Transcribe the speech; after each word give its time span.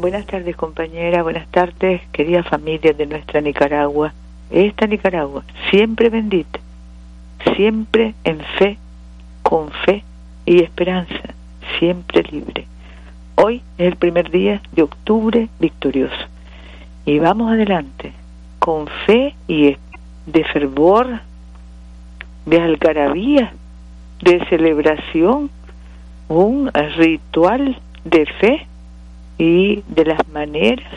Buenas 0.00 0.24
tardes, 0.24 0.56
compañera. 0.56 1.22
Buenas 1.22 1.46
tardes, 1.48 2.00
querida 2.10 2.42
familia 2.42 2.94
de 2.94 3.04
nuestra 3.04 3.42
Nicaragua. 3.42 4.14
Esta 4.50 4.86
Nicaragua, 4.86 5.44
siempre 5.70 6.08
bendita, 6.08 6.58
siempre 7.54 8.14
en 8.24 8.40
fe, 8.58 8.78
con 9.42 9.70
fe 9.84 10.02
y 10.46 10.62
esperanza, 10.62 11.34
siempre 11.78 12.22
libre. 12.32 12.66
Hoy 13.34 13.60
es 13.76 13.88
el 13.88 13.96
primer 13.96 14.30
día 14.30 14.62
de 14.72 14.84
octubre 14.84 15.50
victorioso. 15.58 16.28
Y 17.04 17.18
vamos 17.18 17.52
adelante, 17.52 18.12
con 18.58 18.86
fe 19.04 19.34
y 19.48 19.76
de 20.24 20.44
fervor, 20.44 21.20
de 22.46 22.58
algarabía, 22.58 23.52
de 24.22 24.46
celebración, 24.46 25.50
un 26.28 26.70
ritual 26.72 27.78
de 28.06 28.24
fe 28.40 28.66
y 29.40 29.82
de 29.88 30.04
las 30.04 30.28
maneras 30.28 30.92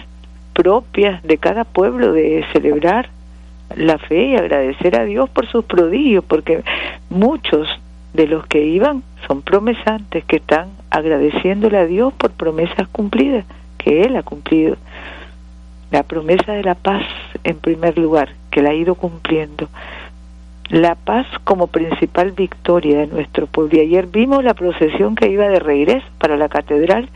propias 0.54 1.24
de 1.24 1.38
cada 1.38 1.64
pueblo 1.64 2.12
de 2.12 2.46
celebrar 2.52 3.10
la 3.78 3.98
fe 3.98 4.26
y 4.26 4.36
agradecer 4.36 5.00
a 5.00 5.06
Dios 5.06 5.30
por 5.30 5.48
sus 5.48 5.64
prodigios, 5.64 6.26
porque 6.26 6.62
muchos 7.10 7.70
de 8.14 8.28
los 8.28 8.46
que 8.48 8.66
iban 8.66 9.02
son 9.28 9.44
promesantes 9.44 10.26
que 10.26 10.36
están 10.36 10.72
agradeciéndole 10.90 11.78
a 11.78 11.86
Dios 11.86 12.14
por 12.16 12.32
promesas 12.32 12.90
cumplidas, 12.90 13.46
que 13.78 14.02
Él 14.02 14.18
ha 14.18 14.24
cumplido. 14.24 14.76
La 15.90 16.04
promesa 16.04 16.52
de 16.52 16.64
la 16.64 16.76
paz, 16.76 17.04
en 17.46 17.56
primer 17.56 17.98
lugar, 17.98 18.28
que 18.52 18.62
la 18.62 18.72
ha 18.72 18.76
ido 18.76 18.96
cumpliendo. 18.96 19.70
La 20.68 20.96
paz 20.96 21.28
como 21.46 21.68
principal 21.68 22.34
victoria 22.34 23.00
de 23.00 23.08
nuestro 23.08 23.48
pueblo. 23.48 23.78
Y 23.78 23.82
ayer 23.82 24.08
vimos 24.08 24.44
la 24.44 24.54
procesión 24.54 25.16
que 25.16 25.30
iba 25.30 25.48
de 25.48 25.60
regreso 25.60 26.06
para 26.18 26.36
la 26.36 26.50
catedral 26.50 27.08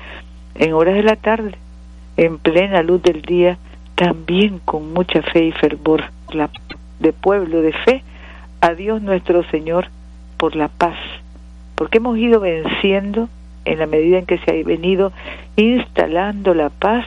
en 0.57 0.73
horas 0.73 0.95
de 0.95 1.03
la 1.03 1.15
tarde, 1.15 1.53
en 2.17 2.37
plena 2.37 2.81
luz 2.83 3.01
del 3.01 3.21
día, 3.21 3.57
también 3.95 4.59
con 4.59 4.93
mucha 4.93 5.21
fe 5.21 5.45
y 5.45 5.51
fervor 5.51 6.03
la, 6.31 6.49
de 6.99 7.13
pueblo 7.13 7.61
de 7.61 7.73
fe, 7.73 8.03
a 8.61 8.73
Dios 8.73 9.01
nuestro 9.01 9.43
Señor 9.45 9.87
por 10.37 10.55
la 10.55 10.67
paz, 10.67 10.97
porque 11.75 11.97
hemos 11.97 12.17
ido 12.17 12.39
venciendo 12.39 13.29
en 13.65 13.79
la 13.79 13.85
medida 13.85 14.17
en 14.17 14.25
que 14.25 14.39
se 14.39 14.51
ha 14.51 14.63
venido 14.63 15.11
instalando 15.55 16.53
la 16.53 16.69
paz 16.69 17.05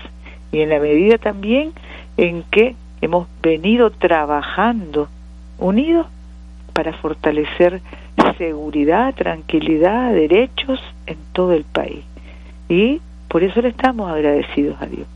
y 0.52 0.60
en 0.60 0.68
la 0.68 0.78
medida 0.78 1.18
también 1.18 1.72
en 2.16 2.42
que 2.50 2.76
hemos 3.00 3.28
venido 3.42 3.90
trabajando 3.90 5.08
unidos 5.58 6.06
para 6.72 6.92
fortalecer 6.94 7.80
seguridad, 8.38 9.14
tranquilidad, 9.14 10.12
derechos 10.12 10.80
en 11.06 11.18
todo 11.32 11.52
el 11.52 11.64
país. 11.64 12.04
Y 12.68 13.00
por 13.30 13.44
eso 13.44 13.62
le 13.62 13.68
estamos 13.68 14.10
agradecidos 14.10 14.82
a 14.82 14.86
Dios, 14.86 15.06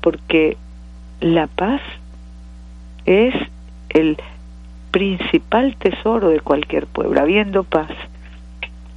porque 0.00 0.56
la 1.20 1.46
paz 1.46 1.82
es 3.04 3.34
el 3.90 4.16
principal 4.92 5.76
tesoro 5.76 6.30
de 6.30 6.40
cualquier 6.40 6.86
pueblo. 6.86 7.20
Habiendo 7.20 7.64
paz, 7.64 7.90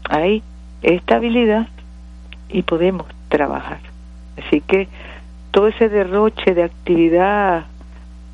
hay 0.10 0.44
estabilidad 0.82 1.68
y 2.48 2.62
podemos 2.62 3.06
trabajar. 3.28 3.82
Así 4.38 4.62
que 4.62 4.88
todo 5.52 5.68
ese 5.68 5.90
derroche 5.90 6.54
de 6.54 6.64
actividad 6.64 7.66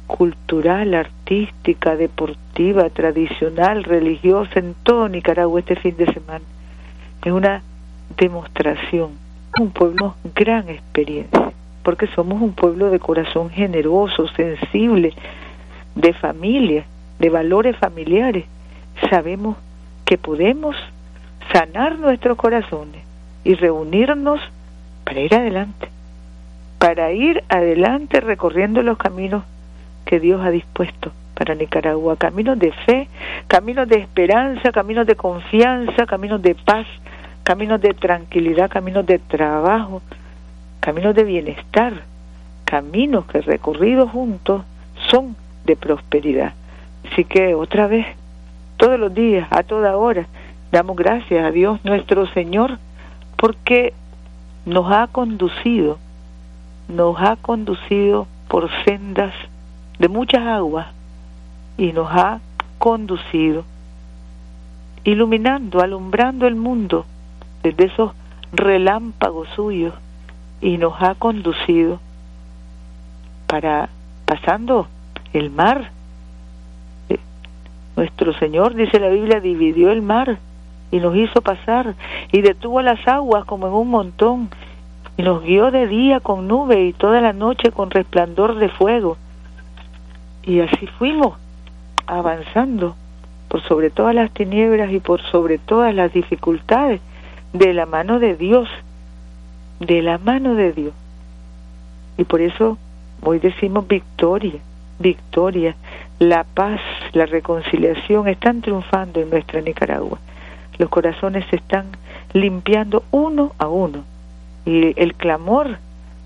cultural, 0.06 0.94
artística, 0.94 1.96
deportiva, 1.96 2.92
tradicional, 2.92 3.84
religiosa 3.84 4.60
en 4.60 4.76
todo 4.84 5.10
Nicaragua 5.10 5.60
este 5.60 5.76
fin 5.76 5.98
de 5.98 6.06
semana 6.14 6.46
es 7.26 7.32
una 7.32 7.64
demostración 8.16 9.26
un 9.60 9.72
pueblo 9.72 10.16
gran 10.36 10.70
experiencia, 10.70 11.52
porque 11.84 12.08
somos 12.08 12.42
un 12.42 12.54
pueblo 12.54 12.90
de 12.90 13.00
corazón 13.00 13.50
generoso, 13.50 14.28
sensible, 14.30 15.14
de 15.96 16.14
familia, 16.14 16.86
de 17.20 17.30
valores 17.30 17.76
familiares. 17.78 18.46
Sabemos 19.10 19.58
que 20.06 20.18
podemos 20.18 20.76
sanar 21.52 21.98
nuestros 21.98 22.38
corazones 22.38 23.04
y 23.44 23.56
reunirnos 23.56 24.40
para 25.04 25.22
ir 25.22 25.34
adelante, 25.34 25.90
para 26.80 27.12
ir 27.12 27.44
adelante 27.50 28.20
recorriendo 28.20 28.82
los 28.82 28.98
caminos 28.98 29.44
que 30.06 30.20
Dios 30.20 30.42
ha 30.44 30.52
dispuesto 30.52 31.12
para 31.34 31.54
Nicaragua, 31.54 32.18
caminos 32.18 32.58
de 32.58 32.72
fe, 32.72 33.08
caminos 33.48 33.88
de 33.88 34.00
esperanza, 34.00 34.72
caminos 34.72 35.06
de 35.06 35.16
confianza, 35.16 36.06
caminos 36.06 36.42
de 36.42 36.56
paz, 36.56 36.88
caminos 37.48 37.80
de 37.80 37.94
tranquilidad, 37.94 38.70
caminos 38.70 39.06
de 39.06 39.20
trabajo, 39.20 40.02
caminos 40.82 41.16
de 41.16 41.24
bienestar, 41.24 42.04
caminos 42.66 43.26
que 43.28 43.40
recorridos 43.40 44.12
juntos 44.12 44.64
son 45.10 45.34
de 45.64 45.78
prosperidad. 45.78 46.56
Así 47.10 47.24
que 47.24 47.56
otra 47.56 47.88
vez, 47.88 48.06
todos 48.76 49.00
los 49.00 49.14
días, 49.14 49.48
a 49.50 49.64
toda 49.64 49.96
hora, 49.96 50.28
damos 50.74 50.98
gracias 50.98 51.46
a 51.46 51.52
Dios 51.52 51.80
nuestro 51.86 52.28
Señor 52.34 52.80
porque 53.38 53.94
nos 54.66 54.92
ha 54.92 55.08
conducido, 55.08 56.00
nos 56.90 57.16
ha 57.18 57.38
conducido 57.38 58.28
por 58.50 58.70
sendas 58.84 59.34
de 60.00 60.10
muchas 60.10 60.46
aguas 60.46 60.88
y 61.78 61.94
nos 61.94 62.10
ha 62.12 62.42
conducido 62.78 63.64
iluminando, 65.06 65.80
alumbrando 65.80 66.46
el 66.46 66.56
mundo 66.56 67.06
desde 67.68 67.86
esos 67.86 68.12
relámpagos 68.54 69.50
suyos 69.56 69.94
y 70.62 70.78
nos 70.78 70.94
ha 71.02 71.16
conducido 71.16 72.00
para 73.48 73.90
pasando 74.26 74.88
el 75.34 75.50
mar. 75.50 75.92
Eh, 77.10 77.20
nuestro 77.96 78.34
Señor, 78.34 78.74
dice 78.76 79.00
la 79.00 79.10
Biblia, 79.10 79.42
dividió 79.42 79.92
el 79.92 80.02
mar 80.02 80.38
y 80.92 81.00
nos 81.00 81.16
hizo 81.16 81.42
pasar 81.42 81.96
y 82.32 82.42
detuvo 82.42 82.82
las 82.82 83.06
aguas 83.08 83.44
como 83.46 83.68
en 83.68 83.74
un 83.74 83.90
montón 83.90 84.50
y 85.18 85.24
nos 85.24 85.44
guió 85.44 85.72
de 85.72 85.88
día 85.88 86.22
con 86.22 86.48
nube 86.48 86.86
y 86.86 86.94
toda 86.94 87.20
la 87.20 87.34
noche 87.34 87.72
con 87.72 87.92
resplandor 87.92 88.56
de 88.56 88.70
fuego. 88.70 89.18
Y 90.44 90.62
así 90.62 90.88
fuimos 90.88 91.38
avanzando 92.06 92.96
por 93.50 93.62
sobre 93.64 93.90
todas 93.90 94.16
las 94.16 94.32
tinieblas 94.32 94.92
y 94.92 95.02
por 95.02 95.22
sobre 95.22 95.58
todas 95.58 95.94
las 95.94 96.14
dificultades 96.14 97.02
de 97.54 97.74
la 97.74 97.86
mano 97.86 98.20
de 98.20 98.36
Dios, 98.36 98.70
de 99.80 100.02
la 100.02 100.18
mano 100.18 100.56
de 100.56 100.74
Dios. 100.74 100.94
Y 102.18 102.24
por 102.24 102.42
eso 102.42 102.78
hoy 103.22 103.40
decimos 103.40 103.88
victoria, 103.88 104.60
victoria, 105.00 105.76
la 106.20 106.44
paz, 106.44 106.82
la 107.14 107.26
reconciliación 107.26 108.28
están 108.28 108.62
triunfando 108.62 109.22
en 109.22 109.30
nuestra 109.30 109.62
Nicaragua. 109.62 110.20
Los 110.78 110.90
corazones 110.90 111.46
se 111.50 111.58
están 111.58 111.88
limpiando 112.34 113.04
uno 113.12 113.54
a 113.58 113.68
uno. 113.68 114.04
Y 114.66 115.00
el 115.02 115.14
clamor, 115.16 115.78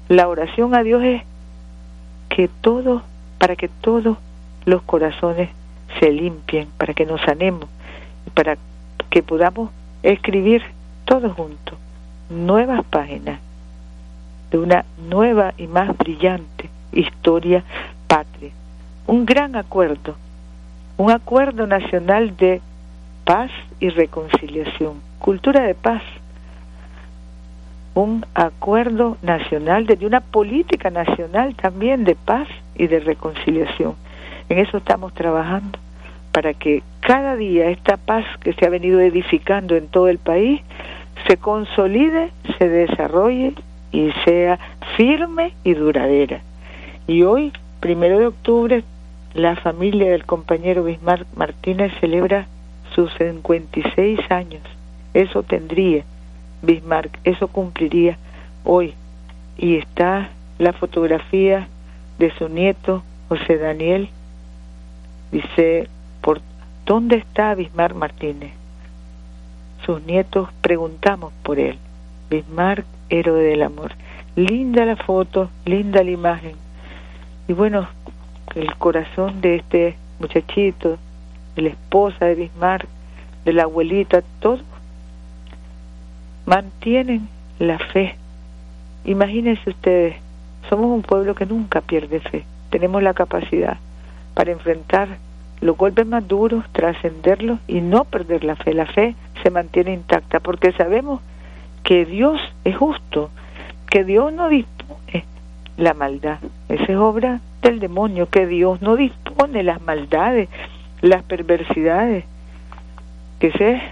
la 0.10 0.28
oración 0.28 0.76
a 0.76 0.84
Dios 0.84 1.04
es 1.04 1.22
que 2.30 2.50
todo, 2.62 3.04
para 3.38 3.56
que 3.56 3.68
todos 3.68 4.18
los 4.66 4.82
corazones 4.84 5.50
se 6.00 6.12
limpien, 6.12 6.70
para 6.78 6.94
que 6.94 7.06
nos 7.06 7.22
sanemos, 7.22 7.70
para 8.34 8.58
que 9.10 9.24
podamos 9.24 9.70
escribir 10.04 10.64
todos 11.12 11.34
juntos, 11.34 11.78
nuevas 12.30 12.86
páginas 12.86 13.42
de 14.50 14.58
una 14.58 14.86
nueva 15.10 15.54
y 15.58 15.68
más 15.68 15.98
brillante 15.98 16.70
historia 16.94 17.66
patria. 18.08 18.52
Un 19.08 19.26
gran 19.26 19.58
acuerdo, 19.58 20.16
un 20.96 21.12
acuerdo 21.12 21.68
nacional 21.68 22.38
de 22.38 22.62
paz 23.26 23.52
y 23.82 23.90
reconciliación, 23.90 25.02
cultura 25.20 25.64
de 25.64 25.76
paz, 25.76 26.02
un 27.94 28.26
acuerdo 28.34 29.18
nacional 29.22 29.88
de, 29.88 30.06
una 30.06 30.22
política 30.22 30.92
nacional 30.92 31.56
también 31.56 32.06
de 32.06 32.16
paz 32.16 32.48
y 32.76 32.88
de 32.88 33.02
reconciliación. 33.02 33.96
En 34.48 34.60
eso 34.60 34.78
estamos 34.78 35.14
trabajando 35.14 35.78
para 36.32 36.54
que 36.54 36.84
cada 37.02 37.36
día 37.36 37.70
esta 37.70 37.98
paz 37.98 38.24
que 38.40 38.54
se 38.54 38.66
ha 38.66 38.70
venido 38.70 39.02
edificando 39.02 39.76
en 39.76 39.90
todo 39.90 40.08
el 40.08 40.18
país 40.18 40.62
se 41.28 41.38
consolide, 41.38 42.32
se 42.58 42.70
desarrolle 42.70 43.54
y 43.92 44.12
sea 44.26 44.60
firme 44.96 45.54
y 45.64 45.74
duradera. 45.74 46.42
Y 47.08 47.24
hoy, 47.24 47.52
primero 47.80 48.20
de 48.20 48.28
octubre, 48.28 48.84
la 49.34 49.56
familia 49.56 50.12
del 50.12 50.26
compañero 50.26 50.84
Bismarck 50.84 51.26
Martínez 51.36 51.92
celebra 52.00 52.48
sus 52.96 53.12
56 53.18 54.20
años. 54.30 54.62
Eso 55.14 55.44
tendría 55.44 56.04
Bismarck, 56.62 57.18
eso 57.24 57.48
cumpliría 57.48 58.18
hoy. 58.64 58.94
Y 59.58 59.78
está 59.78 60.30
la 60.58 60.74
fotografía 60.74 61.68
de 62.20 62.32
su 62.38 62.50
nieto, 62.50 63.04
José 63.30 63.58
Daniel. 63.58 64.10
Dice, 65.32 65.88
¿por 66.22 66.42
dónde 66.86 67.18
está 67.18 67.56
Bismarck 67.56 67.96
Martínez? 67.96 68.61
Sus 69.86 70.02
nietos 70.04 70.50
preguntamos 70.62 71.34
por 71.44 71.60
él. 71.60 71.78
Bismarck, 72.30 72.86
héroe 73.10 73.44
del 73.44 73.64
amor. 73.64 73.94
linda 74.36 74.86
la 74.86 74.96
foto, 74.96 75.50
linda 75.66 76.04
la 76.04 76.12
imagen. 76.12 76.56
Y 77.48 77.54
bueno, 77.54 77.88
el 78.56 78.76
corazón 78.78 79.42
de 79.42 79.56
este 79.56 79.96
muchachito, 80.20 80.98
de 81.56 81.62
la 81.62 81.70
esposa 81.70 82.26
de 82.26 82.36
Bismarck, 82.36 82.88
de 83.44 83.54
la 83.54 83.64
abuelita, 83.64 84.22
todos 84.40 84.62
mantienen 86.46 87.28
la 87.60 87.78
fe. 87.80 88.16
Imagínense 89.04 89.70
ustedes, 89.70 90.16
somos 90.70 90.88
un 90.88 91.02
pueblo 91.02 91.36
que 91.36 91.46
nunca 91.46 91.82
pierde 91.82 92.20
fe. 92.20 92.46
Tenemos 92.70 93.04
la 93.04 93.14
capacidad 93.14 93.78
para 94.34 94.52
enfrentar 94.52 95.18
los 95.60 95.78
golpes 95.78 96.08
más 96.08 96.28
duros, 96.28 96.64
trascenderlos 96.72 97.60
y 97.68 97.82
no 97.82 98.06
perder 98.06 98.44
la 98.44 98.56
fe. 98.56 98.74
La 98.74 98.86
fe 98.86 99.16
se 99.44 99.50
mantiene 99.50 99.94
intacta 99.94 100.40
porque 100.40 100.72
sabemos 100.74 101.22
que 101.84 102.06
Dios 102.06 102.40
es 102.64 102.78
justo, 102.78 103.30
que 103.90 104.04
Dios 104.04 104.32
no 104.34 104.50
dispone 104.50 105.26
la 105.78 105.94
maldad. 105.94 106.40
Esa 106.70 106.84
es 106.84 106.98
obra 106.98 107.42
del 107.62 107.80
demonio, 107.80 108.30
que 108.30 108.46
Dios 108.48 108.82
no 108.82 108.96
dispone 108.96 109.64
las 109.64 109.82
maldades, 109.82 110.50
las 111.02 111.24
perversidades, 111.24 112.26
que 113.40 113.48
esa 113.48 113.70
es 113.70 113.84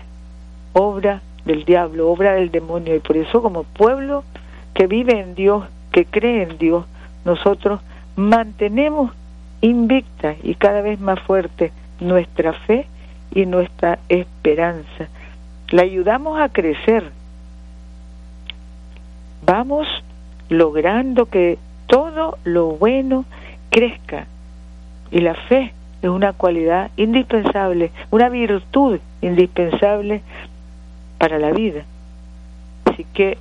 obra 0.73 1.21
del 1.45 1.65
diablo, 1.65 2.09
obra 2.09 2.33
del 2.33 2.51
demonio. 2.51 2.95
Y 2.95 2.99
por 2.99 3.17
eso 3.17 3.41
como 3.41 3.63
pueblo 3.63 4.23
que 4.73 4.87
vive 4.87 5.19
en 5.19 5.35
Dios, 5.35 5.65
que 5.91 6.05
cree 6.05 6.43
en 6.43 6.57
Dios, 6.57 6.85
nosotros 7.25 7.81
mantenemos 8.15 9.11
invicta 9.61 10.35
y 10.41 10.55
cada 10.55 10.81
vez 10.81 10.99
más 10.99 11.19
fuerte 11.21 11.71
nuestra 11.99 12.53
fe 12.53 12.87
y 13.33 13.45
nuestra 13.45 13.99
esperanza. 14.09 15.09
La 15.71 15.83
ayudamos 15.83 16.39
a 16.39 16.49
crecer. 16.49 17.11
Vamos 19.45 19.87
logrando 20.49 21.27
que 21.27 21.59
todo 21.85 22.39
lo 22.43 22.71
bueno 22.71 23.25
crezca. 23.69 24.25
Y 25.11 25.19
la 25.19 25.35
fe 25.35 25.73
es 26.01 26.09
una 26.09 26.33
cualidad 26.33 26.89
indispensable, 26.97 27.91
una 28.09 28.29
virtud 28.29 28.99
indispensable 29.21 30.21
para 31.19 31.37
la 31.37 31.51
vida. 31.51 31.83
Así 32.85 33.05
que 33.13 33.37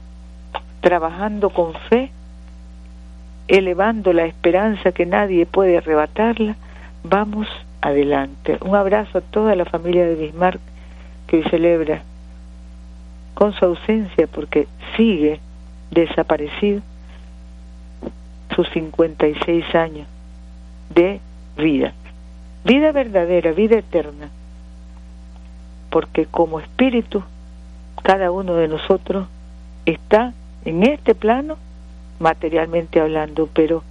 trabajando 0.80 1.48
con 1.48 1.72
fe, 1.88 2.10
elevando 3.48 4.12
la 4.12 4.26
esperanza 4.26 4.92
que 4.92 5.06
nadie 5.06 5.46
puede 5.46 5.78
arrebatarla, 5.78 6.56
vamos 7.04 7.48
adelante. 7.80 8.58
Un 8.60 8.76
abrazo 8.76 9.18
a 9.18 9.22
toda 9.22 9.54
la 9.54 9.64
familia 9.64 10.06
de 10.06 10.14
Bismarck 10.14 10.60
que 11.26 11.38
hoy 11.38 11.42
celebra 11.44 12.02
con 13.38 13.52
su 13.52 13.64
ausencia 13.64 14.26
porque 14.26 14.66
sigue 14.96 15.38
desaparecido 15.92 16.80
sus 18.56 18.68
56 18.70 19.74
años 19.76 20.08
de 20.92 21.20
vida. 21.56 21.92
Vida 22.64 22.90
verdadera, 22.90 23.52
vida 23.52 23.78
eterna. 23.78 24.30
Porque 25.88 26.26
como 26.26 26.58
espíritu, 26.58 27.22
cada 28.02 28.32
uno 28.32 28.54
de 28.54 28.66
nosotros 28.66 29.28
está 29.86 30.34
en 30.64 30.82
este 30.82 31.14
plano 31.14 31.58
materialmente 32.18 33.00
hablando, 33.00 33.48
pero 33.54 33.84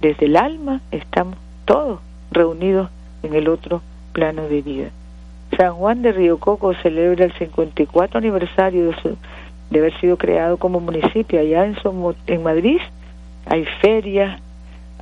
desde 0.00 0.26
el 0.26 0.36
alma 0.36 0.82
estamos 0.92 1.36
todos 1.64 1.98
reunidos 2.30 2.90
en 3.24 3.34
el 3.34 3.48
otro 3.48 3.82
plano 4.12 4.42
de 4.46 4.62
vida. 4.62 4.90
San 5.58 5.74
Juan 5.74 6.02
de 6.02 6.12
Río 6.12 6.38
Coco 6.38 6.72
celebra 6.74 7.24
el 7.24 7.32
54 7.32 8.18
aniversario 8.18 8.90
de, 8.90 9.16
de 9.70 9.78
haber 9.80 10.00
sido 10.00 10.16
creado 10.16 10.56
como 10.56 10.78
municipio 10.78 11.40
allá 11.40 11.66
en, 11.66 11.76
en 12.28 12.42
Madrid. 12.44 12.78
Hay 13.44 13.64
ferias, 13.82 14.40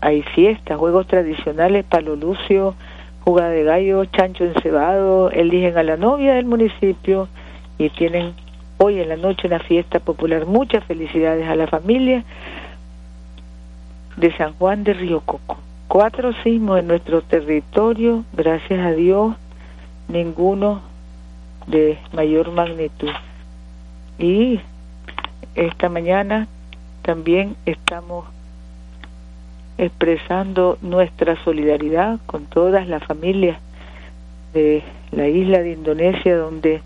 hay 0.01 0.23
fiestas, 0.23 0.79
juegos 0.79 1.07
tradicionales, 1.09 1.85
palo 1.85 2.17
lucio, 2.17 2.75
jugada 3.23 3.51
de 3.51 3.65
gallo, 3.65 4.07
chancho 4.07 4.45
encebado, 4.45 5.31
eligen 5.31 5.77
a 5.77 5.83
la 5.83 5.99
novia 5.99 6.37
del 6.37 6.47
municipio 6.47 7.29
y 7.77 7.91
tienen 7.91 8.33
hoy 8.79 8.99
en 8.99 9.11
la 9.11 9.17
noche 9.17 9.49
una 9.49 9.59
fiesta 9.59 10.01
popular. 10.01 10.47
Muchas 10.47 10.83
felicidades 10.85 11.47
a 11.47 11.55
la 11.55 11.67
familia 11.67 12.25
de 14.17 14.35
San 14.39 14.55
Juan 14.55 14.85
de 14.85 14.95
Río 14.95 15.21
Coco. 15.21 15.59
Cuatro 15.87 16.33
sismos 16.43 16.79
en 16.79 16.87
nuestro 16.87 17.21
territorio, 17.21 18.25
gracias 18.33 18.81
a 18.81 18.93
Dios, 18.93 19.35
ninguno 20.09 20.83
de 21.67 21.99
mayor 22.13 22.51
magnitud. 22.53 23.11
Y 24.19 24.61
esta 25.55 25.89
mañana 25.89 26.49
también 27.03 27.57
estamos 27.67 28.27
expresando 29.79 30.79
nuestra 30.81 31.43
solidaridad 31.45 32.19
con 32.27 32.47
todas 32.47 32.89
las 32.89 33.05
familias 33.05 33.59
de 34.55 34.83
la 35.13 35.29
isla 35.29 35.61
de 35.61 35.73
Indonesia 35.73 36.37
donde 36.37 36.81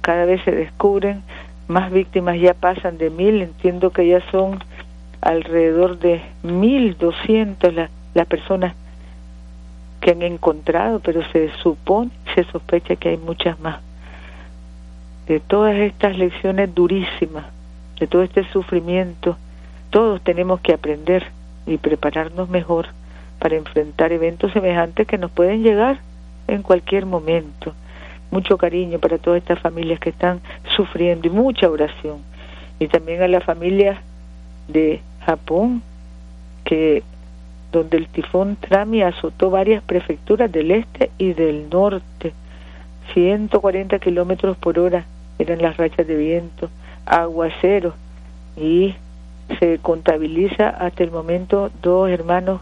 cada 0.00 0.24
vez 0.24 0.42
se 0.44 0.50
descubren 0.50 1.22
más 1.68 1.92
víctimas, 1.92 2.40
ya 2.40 2.54
pasan 2.54 2.98
de 2.98 3.10
mil, 3.10 3.42
entiendo 3.42 3.90
que 3.90 4.08
ya 4.08 4.20
son 4.30 4.58
alrededor 5.20 5.98
de 5.98 6.22
mil 6.42 6.96
doscientas 6.96 7.74
las 8.14 8.26
personas 8.26 8.74
que 10.00 10.12
han 10.12 10.22
encontrado, 10.22 11.00
pero 11.00 11.22
se 11.30 11.50
supone, 11.62 12.10
se 12.44 12.50
sospecha 12.52 12.94
que 12.94 13.08
hay 13.08 13.16
muchas 13.16 13.58
más. 13.58 13.80
De 15.26 15.40
todas 15.40 15.74
estas 15.74 16.16
lecciones 16.16 16.72
durísimas, 16.72 17.46
de 17.98 18.06
todo 18.06 18.22
este 18.22 18.44
sufrimiento, 18.52 19.36
todos 19.90 20.22
tenemos 20.22 20.60
que 20.60 20.72
aprender 20.72 21.26
y 21.66 21.78
prepararnos 21.78 22.48
mejor 22.48 22.86
para 23.40 23.56
enfrentar 23.56 24.12
eventos 24.12 24.52
semejantes 24.52 25.06
que 25.06 25.18
nos 25.18 25.32
pueden 25.32 25.62
llegar 25.62 25.98
en 26.46 26.62
cualquier 26.62 27.06
momento 27.06 27.74
mucho 28.30 28.58
cariño 28.58 28.98
para 28.98 29.18
todas 29.18 29.38
estas 29.38 29.58
familias 29.58 29.98
que 30.00 30.10
están 30.10 30.40
sufriendo 30.76 31.26
y 31.26 31.30
mucha 31.30 31.68
oración. 31.68 32.18
Y 32.78 32.86
también 32.88 33.22
a 33.22 33.28
la 33.28 33.40
familia 33.40 34.02
de 34.68 35.00
Japón, 35.24 35.82
que 36.64 37.02
donde 37.72 37.98
el 37.98 38.08
tifón 38.08 38.56
Trami 38.56 39.02
azotó 39.02 39.50
varias 39.50 39.82
prefecturas 39.82 40.50
del 40.50 40.70
este 40.70 41.10
y 41.18 41.32
del 41.32 41.68
norte. 41.68 42.32
140 43.14 43.98
kilómetros 43.98 44.56
por 44.56 44.78
hora 44.78 45.04
eran 45.38 45.62
las 45.62 45.76
rachas 45.76 46.06
de 46.06 46.16
viento, 46.16 46.70
aguacero 47.06 47.94
y 48.56 48.94
se 49.58 49.78
contabiliza 49.78 50.68
hasta 50.68 51.04
el 51.04 51.10
momento 51.10 51.70
dos 51.82 52.10
hermanos 52.10 52.60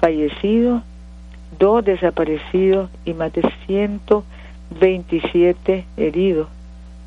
fallecidos, 0.00 0.82
dos 1.58 1.84
desaparecidos 1.84 2.90
y 3.04 3.14
más 3.14 3.32
de 3.32 3.42
ciento 3.66 4.24
27 4.78 5.84
heridos, 5.96 6.48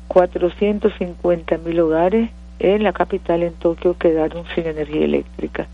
450 0.08 1.58
mil 1.58 1.80
hogares 1.80 2.30
en 2.58 2.82
la 2.82 2.92
capital, 2.92 3.42
en 3.42 3.54
Tokio, 3.54 3.96
quedaron 3.98 4.44
sin 4.54 4.66
energía 4.66 5.04
eléctrica 5.04 5.66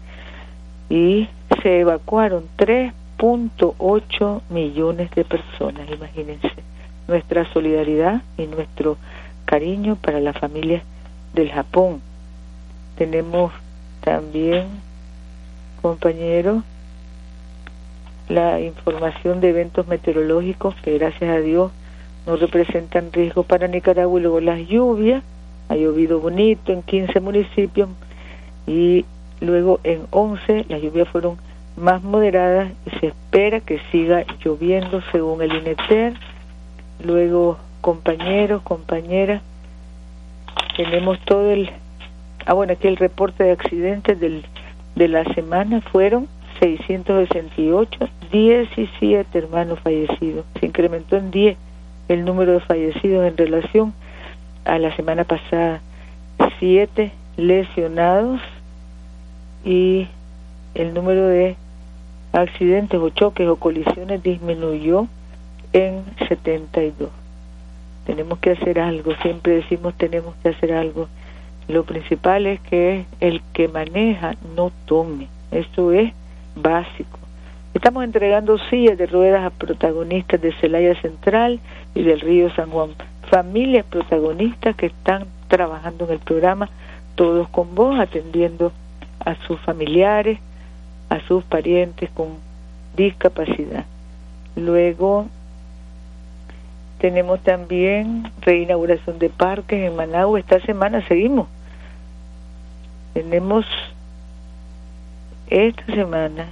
y 0.91 1.29
se 1.63 1.81
evacuaron 1.81 2.45
3.8 2.59 4.43
millones 4.51 5.11
de 5.13 5.25
personas, 5.25 5.89
imagínense. 5.91 6.51
Nuestra 7.09 7.51
solidaridad 7.53 8.23
y 8.37 8.47
nuestro 8.47 8.99
cariño 9.47 9.97
para 9.97 10.21
la 10.21 10.33
familia 10.33 10.83
del 11.33 11.51
Japón. 11.51 12.03
Tenemos 12.97 13.53
también, 14.01 14.67
compañeros, 15.81 16.63
la 18.29 18.61
información 18.61 19.41
de 19.41 19.51
eventos 19.51 19.87
meteorológicos 19.87 20.75
que 20.83 20.99
gracias 20.99 21.31
a 21.31 21.41
Dios 21.41 21.73
no 22.27 22.37
representan 22.37 23.13
riesgo 23.13 23.45
para 23.45 23.67
Nicaragua 23.69 24.21
y 24.21 24.23
luego 24.23 24.41
las 24.41 24.61
lluvias, 24.69 25.23
ha 25.69 25.77
llovido 25.77 26.21
bonito 26.21 26.73
en 26.73 26.83
15 26.83 27.21
municipios 27.21 27.89
y 28.67 29.05
luego 29.41 29.81
en 29.85 30.07
11 30.11 30.67
las 30.69 30.83
lluvias 30.83 31.09
fueron 31.09 31.39
más 31.77 32.03
moderadas 32.03 32.73
y 32.87 32.91
se 32.99 33.07
espera 33.09 33.61
que 33.61 33.81
siga 33.91 34.25
lloviendo 34.45 35.01
según 35.13 35.43
el 35.43 35.55
INETER. 35.55 36.15
Luego, 37.03 37.59
compañeros, 37.81 38.63
compañeras, 38.63 39.43
tenemos 40.77 41.19
todo 41.21 41.51
el... 41.51 41.71
Ah, 42.47 42.55
bueno, 42.55 42.75
aquí 42.75 42.89
el 42.89 42.97
reporte 42.97 43.45
de 43.45 43.53
accidentes 43.53 44.19
del, 44.21 44.45
de 44.95 45.09
la 45.09 45.25
semana 45.35 45.81
fueron 45.81 46.29
668, 46.61 48.09
17 48.31 49.39
hermanos 49.39 49.79
fallecidos. 49.81 50.45
Se 50.59 50.67
incrementó 50.67 51.17
en 51.17 51.31
10 51.31 51.57
el 52.09 52.25
número 52.25 52.53
de 52.53 52.61
fallecidos 52.61 53.27
en 53.27 53.37
relación 53.37 53.95
a 54.65 54.79
la 54.79 54.95
semana 54.97 55.25
pasada. 55.25 55.81
Siete 56.59 57.13
lesionados 57.37 58.41
y 59.65 60.09
el 60.75 60.95
número 60.95 61.27
de 61.27 61.57
accidentes 62.33 63.01
o 63.01 63.11
choques 63.11 63.49
o 63.49 63.57
colisiones 63.57 64.23
disminuyó 64.23 65.07
en 65.73 66.05
72. 66.29 67.11
Tenemos 68.07 68.39
que 68.39 68.53
hacer 68.53 68.81
algo, 68.81 69.15
siempre 69.23 69.55
decimos 69.55 69.95
tenemos 69.95 70.35
que 70.43 70.51
hacer 70.51 70.73
algo. 70.73 71.09
lo 71.69 71.85
principal 71.85 72.47
es 72.47 72.61
que 72.63 73.05
el 73.21 73.43
que 73.53 73.69
maneja 73.69 74.35
no 74.57 74.73
tome. 74.87 75.29
Eso 75.53 75.93
es 75.93 76.13
básico. 76.57 77.19
Estamos 77.75 78.03
entregando 78.03 78.59
sillas 78.69 78.99
de 78.99 79.07
ruedas 79.07 79.45
a 79.45 79.51
protagonistas 79.51 80.41
de 80.41 80.53
Celaya 80.55 81.01
Central 81.01 81.61
y 81.95 82.03
del 82.03 82.21
Río 82.21 82.53
San 82.55 82.71
Juan. 82.71 82.91
Familias 83.31 83.85
protagonistas 83.89 84.75
que 84.75 84.87
están 84.87 85.27
trabajando 85.47 86.07
en 86.07 86.13
el 86.13 86.19
programa, 86.19 86.69
todos 87.15 87.49
con 87.51 87.75
vos, 87.77 88.01
atendiendo 88.01 88.73
a 89.25 89.35
sus 89.47 89.61
familiares, 89.61 90.39
a 91.09 91.21
sus 91.27 91.45
parientes 91.45 92.11
con 92.11 92.29
discapacidad. 92.97 93.85
Luego 94.57 95.27
tenemos 96.99 97.41
también 97.41 98.31
reinauguración 98.43 99.19
de 99.19 99.31
parques 99.31 99.89
en 99.89 99.97
Managua. 99.97 100.39
Esta 100.39 100.61
semana 100.61 101.07
seguimos. 101.09 101.49
Tenemos 103.15 103.65
esta 105.49 105.85
semana 105.87 106.51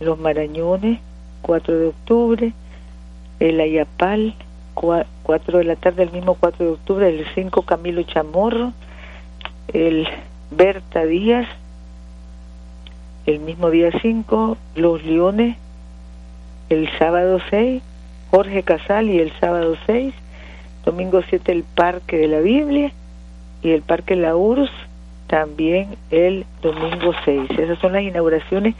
los 0.00 0.18
Marañones, 0.18 0.98
4 1.42 1.78
de 1.78 1.86
octubre, 1.88 2.52
el 3.38 3.60
Ayapal, 3.60 4.34
4 4.74 5.58
de 5.58 5.64
la 5.64 5.76
tarde, 5.76 6.02
el 6.02 6.12
mismo 6.12 6.34
4 6.34 6.64
de 6.64 6.72
octubre, 6.72 7.08
el 7.08 7.26
5 7.34 7.62
Camilo 7.62 8.02
Chamorro, 8.02 8.72
el 9.68 10.08
Berta 10.50 11.04
Díaz, 11.04 11.46
el 13.30 13.38
mismo 13.38 13.70
día 13.70 13.90
5, 14.02 14.56
Los 14.74 15.04
Leones, 15.04 15.56
el 16.68 16.88
sábado 16.98 17.38
6, 17.48 17.80
Jorge 18.30 18.64
Casal 18.64 19.08
y 19.08 19.20
el 19.20 19.32
sábado 19.38 19.76
6, 19.86 20.12
domingo 20.84 21.22
7 21.28 21.52
el 21.52 21.62
Parque 21.62 22.18
de 22.18 22.26
la 22.26 22.40
Biblia 22.40 22.92
y 23.62 23.70
el 23.70 23.82
Parque 23.82 24.16
La 24.16 24.34
Urs 24.34 24.70
también 25.28 25.96
el 26.10 26.44
domingo 26.60 27.12
6. 27.24 27.50
Esas 27.56 27.78
son 27.78 27.92
las 27.92 28.02
inauguraciones 28.02 28.74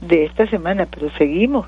de 0.00 0.24
esta 0.24 0.48
semana, 0.48 0.86
pero 0.90 1.08
seguimos, 1.16 1.66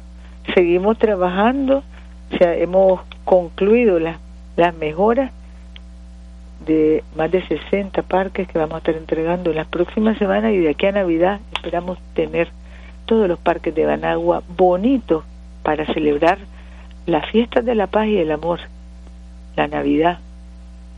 seguimos 0.55 0.99
trabajando, 0.99 1.85
o 2.33 2.37
sea, 2.37 2.55
hemos 2.57 3.01
concluido 3.25 4.01
las, 4.01 4.19
las 4.57 4.75
mejoras 4.75 5.31
de 6.65 7.05
más 7.17 7.31
de 7.31 7.47
60 7.47 8.03
parques 8.03 8.49
que 8.49 8.59
vamos 8.59 8.75
a 8.75 8.79
estar 8.79 8.95
entregando 8.95 9.51
en 9.51 9.57
las 9.57 9.67
próximas 9.67 10.19
semanas 10.19 10.53
y 10.53 10.59
de 10.59 10.71
aquí 10.71 10.87
a 10.87 10.93
Navidad 10.93 11.41
esperamos 11.55 11.99
tener 12.15 12.49
todos 13.07 13.29
los 13.29 13.39
parques 13.39 13.75
de 13.75 13.87
Banagua 13.87 14.43
bonitos 14.57 15.25
para 15.63 15.87
celebrar 15.87 16.39
las 17.07 17.29
fiestas 17.31 17.65
de 17.65 17.75
la 17.75 17.87
paz 17.87 18.07
y 18.07 18.19
el 18.19 18.31
amor, 18.31 18.61
la 19.57 19.69
Navidad, 19.69 20.19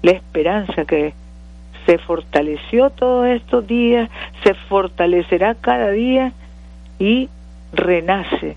la 0.03 0.13
esperanza 0.13 0.85
que 0.85 1.15
se 1.87 1.99
fortaleció 1.99 2.91
todos 2.91 3.27
estos 3.29 3.67
días, 3.67 4.11
se 4.43 4.55
fortalecerá 4.55 5.55
cada 5.55 5.91
día 5.91 6.33
y 6.99 7.29
renace 7.73 8.57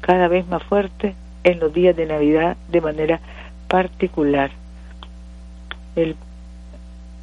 cada 0.00 0.28
vez 0.28 0.46
más 0.46 0.62
fuerte 0.62 1.14
en 1.44 1.60
los 1.60 1.72
días 1.72 1.96
de 1.96 2.06
Navidad 2.06 2.56
de 2.68 2.80
manera 2.80 3.20
particular. 3.68 4.50
El, 5.96 6.16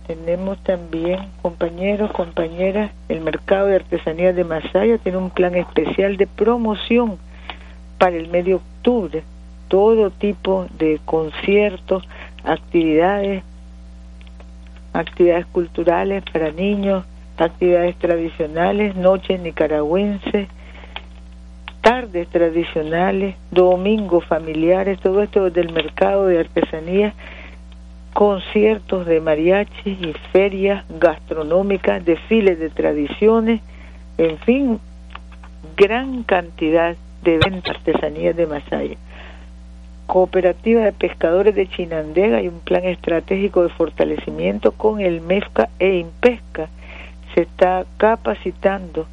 tenemos 0.08 0.58
también, 0.64 1.20
compañeros, 1.42 2.12
compañeras, 2.12 2.92
el 3.10 3.22
mercado 3.22 3.68
de 3.68 3.76
artesanías 3.76 4.36
de 4.36 4.44
Masaya 4.44 4.98
tiene 4.98 5.18
un 5.18 5.30
plan 5.30 5.56
especial 5.56 6.18
de 6.18 6.28
promoción 6.28 7.18
para 7.98 8.16
el 8.16 8.28
medio 8.30 8.58
octubre, 8.58 9.24
todo 9.68 10.10
tipo 10.10 10.68
de 10.78 11.00
conciertos, 11.06 12.04
actividades 12.44 13.44
actividades 14.94 15.46
culturales 15.48 16.24
para 16.32 16.52
niños, 16.52 17.06
actividades 17.38 17.96
tradicionales, 17.98 18.96
noches 18.96 19.40
nicaragüenses, 19.40 20.48
tardes 21.82 22.28
tradicionales, 22.28 23.36
domingos 23.52 24.26
familiares, 24.26 25.00
todo 25.00 25.22
esto 25.22 25.50
del 25.50 25.72
mercado 25.72 26.28
de 26.28 26.40
artesanía, 26.40 27.14
conciertos 28.14 29.06
de 29.06 29.22
mariachis 29.22 29.98
y 30.02 30.14
ferias 30.32 30.86
gastronómicas, 31.00 32.04
desfiles 32.04 32.60
de 32.60 32.70
tradiciones, 32.70 33.62
en 34.18 34.38
fin, 34.40 34.80
gran 35.76 36.24
cantidad 36.24 36.96
de 37.24 37.38
ventas 37.38 37.64
de 37.84 37.92
artesanías 37.92 38.36
de 38.36 38.48
Masaya. 38.48 38.98
Cooperativa 40.08 40.82
de 40.82 40.92
Pescadores 40.92 41.56
de 41.56 41.68
Chinandega 41.68 42.42
y 42.42 42.48
un 42.48 42.60
plan 42.60 42.84
estratégico 42.84 43.64
de 43.64 43.70
fortalecimiento 43.70 44.74
con 44.74 45.00
el 45.00 45.22
MEFCA 45.22 45.70
e 45.80 46.00
IMPESCA. 46.00 46.68
Se 47.34 47.44
está 47.44 47.86
capacitando 47.98 49.08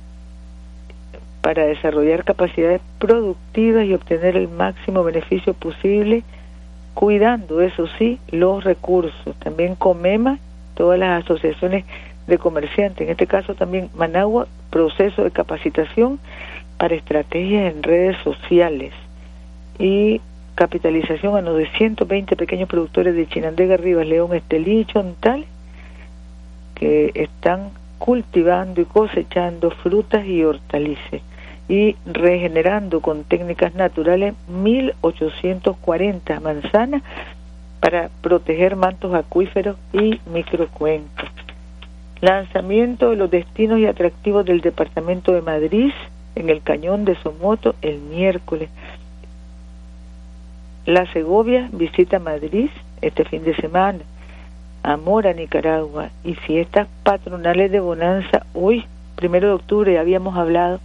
para 1.41 1.67
desarrollar 1.67 2.25
capacidades 2.25 2.81
productivas 2.99 3.87
y 3.87 3.95
obtener 3.95 4.37
el 4.37 4.49
máximo 4.49 5.05
beneficio 5.05 5.55
posible, 5.55 6.25
cuidando, 6.99 7.61
eso 7.61 7.87
sí, 7.97 8.19
los 8.33 8.65
recursos. 8.65 9.37
También 9.39 9.77
COMEMA, 9.77 10.41
todas 10.75 10.99
las 10.99 11.23
asociaciones 11.23 11.85
de 12.27 12.39
comerciantes, 12.39 13.07
en 13.07 13.13
este 13.13 13.29
caso 13.29 13.55
también 13.55 13.89
Managua, 13.95 14.49
proceso 14.71 15.23
de 15.23 15.31
capacitación 15.31 16.19
para 16.77 16.97
estrategias 16.97 17.73
en 17.73 17.85
redes 17.85 18.17
sociales. 18.25 18.93
Y 19.79 20.21
capitalización 20.57 21.37
a 21.37 21.41
los 21.41 21.57
de 21.57 21.71
120 21.71 22.35
pequeños 22.35 22.69
productores 22.69 23.15
de 23.15 23.29
Chinandega, 23.29 23.77
Rivas, 23.77 24.09
León, 24.09 24.35
Estelí 24.35 24.81
y 24.81 24.85
Chontal, 24.85 25.47
que 26.75 27.13
están 27.15 27.71
cultivando 27.99 28.81
y 28.81 28.87
cosechando 28.87 29.71
frutas 29.71 30.27
y 30.27 30.43
hortalizas 30.43 31.23
y 31.69 31.97
regenerando 32.07 33.01
con 33.01 33.25
técnicas 33.25 33.75
naturales 33.75 34.35
1.840 34.51 36.41
manzanas 36.41 37.03
para 37.81 38.09
proteger 38.23 38.77
mantos 38.77 39.15
acuíferos 39.15 39.77
y 39.93 40.21
microcuencos. 40.33 41.29
Lanzamiento 42.21 43.11
de 43.11 43.17
los 43.17 43.31
destinos 43.31 43.79
y 43.79 43.87
atractivos 43.87 44.45
del 44.45 44.61
Departamento 44.61 45.33
de 45.33 45.43
Madrid 45.43 45.93
en 46.35 46.51
el 46.51 46.63
Cañón 46.63 47.05
de 47.05 47.15
Somoto 47.17 47.75
el 47.83 47.99
miércoles. 47.99 48.71
La 50.87 51.11
Segovia 51.13 51.69
visita 51.73 52.19
Madrid 52.19 52.71
este 53.03 53.25
fin 53.25 53.45
de 53.45 53.55
semana. 53.57 54.01
Amor 54.83 55.27
a 55.27 55.35
Nicaragua 55.35 56.09
y 56.25 56.35
fiestas 56.35 56.89
patronales 57.03 57.71
de 57.71 57.81
Bonanza. 57.81 58.47
Hoy, 58.55 58.87
primero 59.17 59.49
de 59.49 59.55
octubre, 59.55 59.99
habíamos 59.99 60.37
hablado 60.37 60.81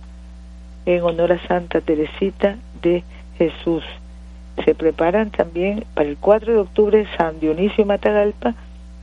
en 0.86 1.04
honor 1.04 1.32
a 1.32 1.48
Santa 1.48 1.82
Teresita 1.82 2.58
de 2.82 3.04
Jesús. 3.38 3.84
Se 4.66 4.76
preparan 4.76 5.32
también 5.32 5.86
para 5.94 6.10
el 6.10 6.18
4 6.18 6.54
de 6.54 6.60
octubre 6.60 7.08
San 7.18 7.40
Dionisio 7.40 7.86
Matagalpa, 7.86 8.54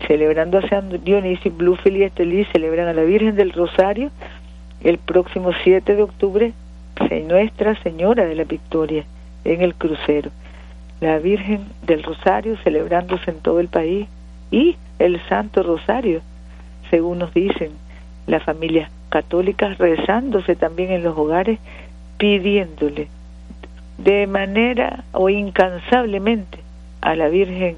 celebrando 0.06 0.58
a 0.58 0.68
San 0.68 1.02
Dionisio, 1.04 1.50
Bluefield 1.52 1.96
y 1.98 2.02
Estelí 2.04 2.44
celebran 2.52 2.88
a 2.88 2.92
la 2.92 3.02
Virgen 3.02 3.36
del 3.36 3.52
Rosario. 3.52 4.10
El 4.82 4.98
próximo 4.98 5.50
7 5.62 5.96
de 5.96 6.02
octubre, 6.02 6.52
Nuestra 7.26 7.80
Señora 7.82 8.24
de 8.24 8.34
la 8.34 8.44
Victoria 8.44 9.04
en 9.44 9.62
el 9.62 9.74
crucero 9.74 10.30
la 11.00 11.18
Virgen 11.18 11.66
del 11.82 12.02
Rosario 12.02 12.56
celebrándose 12.62 13.30
en 13.30 13.40
todo 13.40 13.60
el 13.60 13.68
país 13.68 14.06
y 14.50 14.76
el 14.98 15.20
Santo 15.28 15.62
Rosario, 15.62 16.20
según 16.90 17.18
nos 17.18 17.32
dicen 17.32 17.72
las 18.26 18.42
familias 18.42 18.90
católicas, 19.10 19.76
rezándose 19.76 20.56
también 20.56 20.90
en 20.90 21.02
los 21.02 21.16
hogares, 21.18 21.58
pidiéndole 22.16 23.08
de 23.98 24.26
manera 24.26 25.04
o 25.12 25.28
incansablemente 25.28 26.58
a 27.02 27.14
la 27.14 27.28
Virgen 27.28 27.76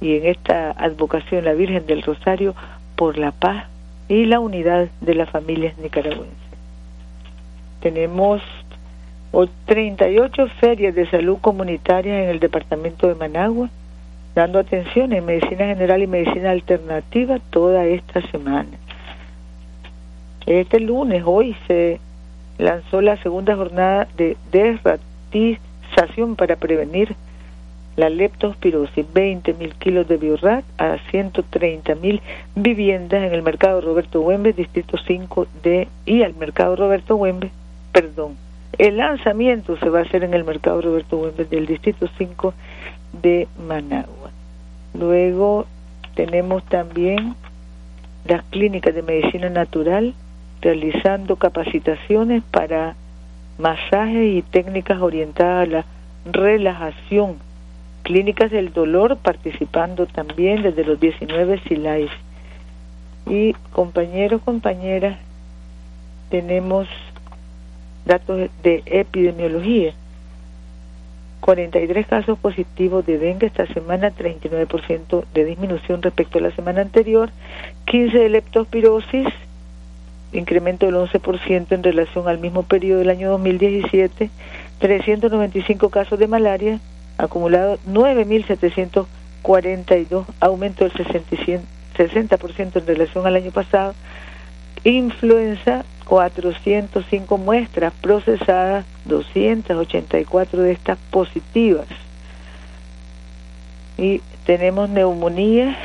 y 0.00 0.16
en 0.16 0.26
esta 0.26 0.72
advocación 0.72 1.44
la 1.44 1.52
Virgen 1.52 1.86
del 1.86 2.02
Rosario 2.02 2.54
por 2.96 3.16
la 3.18 3.30
paz 3.32 3.66
y 4.08 4.24
la 4.26 4.40
unidad 4.40 4.88
de 5.00 5.14
las 5.14 5.30
familias 5.30 5.78
nicaragüenses. 5.78 6.36
Tenemos 7.80 8.42
38 9.66 10.48
ferias 10.60 10.94
de 10.94 11.08
salud 11.10 11.38
comunitaria 11.40 12.24
en 12.24 12.30
el 12.30 12.40
departamento 12.40 13.06
de 13.06 13.14
Managua, 13.14 13.68
dando 14.34 14.58
atención 14.58 15.12
en 15.12 15.24
medicina 15.24 15.66
general 15.66 16.02
y 16.02 16.06
medicina 16.06 16.50
alternativa 16.50 17.38
toda 17.50 17.84
esta 17.84 18.20
semana. 18.30 18.70
Este 20.46 20.78
lunes, 20.78 21.24
hoy, 21.26 21.56
se 21.66 21.98
lanzó 22.58 23.00
la 23.00 23.16
segunda 23.16 23.56
jornada 23.56 24.06
de 24.16 24.36
desratización 24.52 26.36
para 26.36 26.54
prevenir 26.54 27.16
la 27.96 28.10
leptospirosis, 28.10 29.12
20 29.12 29.54
mil 29.54 29.74
kilos 29.74 30.06
de 30.06 30.18
biorrat 30.18 30.64
a 30.78 30.98
130 31.10 31.96
mil 31.96 32.20
viviendas 32.54 33.24
en 33.24 33.34
el 33.34 33.42
mercado 33.42 33.80
Roberto 33.80 34.20
Güembe, 34.20 34.52
distrito 34.52 34.96
5 34.98 35.48
de, 35.64 35.88
y 36.04 36.22
al 36.22 36.34
mercado 36.34 36.76
Roberto 36.76 37.16
Güembe, 37.16 37.50
perdón, 37.90 38.36
el 38.78 38.98
lanzamiento 38.98 39.76
se 39.78 39.88
va 39.88 40.00
a 40.00 40.02
hacer 40.02 40.22
en 40.22 40.34
el 40.34 40.44
mercado 40.44 40.80
Roberto 40.80 41.16
Güemes 41.16 41.50
del 41.50 41.66
Distrito 41.66 42.06
5 42.18 42.54
de 43.22 43.48
Managua. 43.66 44.30
Luego 44.94 45.66
tenemos 46.14 46.62
también 46.66 47.34
las 48.26 48.44
clínicas 48.44 48.94
de 48.94 49.02
medicina 49.02 49.48
natural 49.48 50.14
realizando 50.60 51.36
capacitaciones 51.36 52.42
para 52.50 52.94
masajes 53.58 54.36
y 54.36 54.42
técnicas 54.42 55.00
orientadas 55.00 55.68
a 55.68 55.70
la 55.70 55.84
relajación, 56.24 57.36
clínicas 58.02 58.50
del 58.50 58.72
dolor 58.72 59.16
participando 59.18 60.06
también 60.06 60.62
desde 60.62 60.84
los 60.84 60.98
19 61.00 61.60
SILAIS. 61.66 62.10
Y 63.28 63.54
compañeros, 63.72 64.40
compañeras, 64.42 65.18
tenemos 66.30 66.86
datos 68.04 68.48
de 68.62 68.82
epidemiología. 68.86 69.92
43 71.40 72.06
casos 72.06 72.38
positivos 72.38 73.04
de 73.06 73.18
dengue 73.18 73.46
esta 73.46 73.66
semana, 73.66 74.10
39% 74.10 75.24
de 75.32 75.44
disminución 75.44 76.02
respecto 76.02 76.38
a 76.38 76.42
la 76.42 76.50
semana 76.52 76.80
anterior, 76.80 77.30
15 77.84 78.18
de 78.18 78.28
leptospirosis, 78.28 79.26
incremento 80.38 80.86
del 80.86 80.94
11% 80.96 81.66
en 81.70 81.82
relación 81.82 82.28
al 82.28 82.38
mismo 82.38 82.62
periodo 82.62 83.00
del 83.00 83.10
año 83.10 83.28
2017, 83.30 84.30
395 84.78 85.90
casos 85.90 86.18
de 86.18 86.26
malaria, 86.26 86.80
acumulado 87.18 87.78
9.742, 87.88 90.24
aumento 90.40 90.84
del 90.84 90.92
60% 90.92 92.76
en 92.76 92.86
relación 92.86 93.26
al 93.26 93.36
año 93.36 93.50
pasado, 93.50 93.94
influenza 94.84 95.84
405 96.06 97.38
muestras 97.38 97.92
procesadas, 98.00 98.86
284 99.06 100.62
de 100.62 100.72
estas 100.72 100.98
positivas. 101.10 101.86
Y 103.98 104.20
tenemos 104.44 104.88
neumonía, 104.88 105.76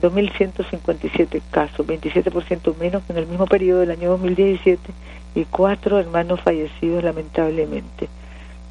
2.157 0.00 1.42
casos, 1.50 1.86
27% 1.86 2.76
menos 2.78 3.02
que 3.04 3.12
en 3.12 3.18
el 3.18 3.26
mismo 3.26 3.46
periodo 3.46 3.80
del 3.80 3.90
año 3.90 4.10
2017 4.10 4.92
y 5.34 5.44
cuatro 5.44 5.98
hermanos 5.98 6.40
fallecidos 6.40 7.04
lamentablemente 7.04 8.08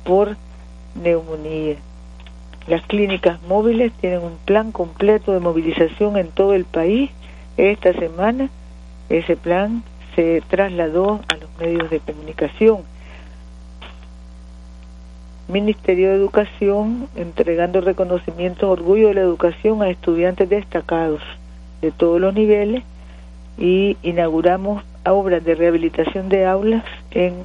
por 0.03 0.35
neumonía. 0.95 1.75
Las 2.67 2.81
clínicas 2.83 3.41
móviles 3.43 3.91
tienen 4.01 4.23
un 4.23 4.37
plan 4.45 4.71
completo 4.71 5.33
de 5.33 5.39
movilización 5.39 6.17
en 6.17 6.29
todo 6.29 6.53
el 6.55 6.65
país. 6.65 7.11
Esta 7.57 7.93
semana 7.93 8.49
ese 9.09 9.35
plan 9.35 9.83
se 10.15 10.41
trasladó 10.49 11.21
a 11.27 11.37
los 11.37 11.49
medios 11.59 11.89
de 11.91 11.99
comunicación. 11.99 12.83
Ministerio 15.47 16.09
de 16.09 16.15
Educación 16.15 17.07
entregando 17.15 17.79
reconocimientos, 17.79 18.67
orgullo 18.67 19.09
de 19.09 19.13
la 19.13 19.21
educación 19.21 19.83
a 19.83 19.89
estudiantes 19.89 20.49
destacados 20.49 21.21
de 21.81 21.91
todos 21.91 22.19
los 22.19 22.33
niveles 22.33 22.83
y 23.57 23.95
inauguramos 24.01 24.83
obras 25.05 25.43
de 25.43 25.53
rehabilitación 25.53 26.29
de 26.29 26.45
aulas 26.45 26.83
en 27.11 27.43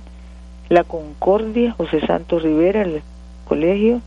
La 0.71 0.83
Concordia, 0.83 1.73
José 1.73 2.00
Santos 2.07 2.42
Rivera, 2.42 2.83
el 2.83 3.02
colegio, 3.47 4.00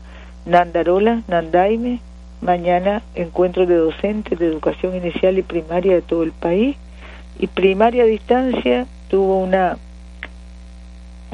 Nandarola, 0.44 1.22
Nandaime, 1.28 2.00
mañana 2.40 3.02
encuentros 3.14 3.68
de 3.68 3.76
docentes 3.76 4.38
de 4.38 4.46
educación 4.46 4.96
inicial 4.96 5.38
y 5.38 5.42
primaria 5.42 5.94
de 5.94 6.02
todo 6.02 6.24
el 6.24 6.32
país. 6.32 6.76
Y 7.38 7.46
primaria 7.46 8.02
a 8.02 8.06
distancia 8.06 8.86
tuvo 9.08 9.38
una 9.38 9.78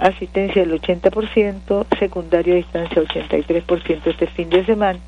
asistencia 0.00 0.64
del 0.64 0.80
80%, 0.80 1.86
secundaria 1.98 2.54
a 2.54 2.56
distancia 2.56 3.02
83% 3.02 4.06
este 4.06 4.26
fin 4.28 4.50
de 4.50 4.64
semana. 4.64 4.98